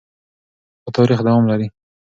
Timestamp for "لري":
1.51-1.67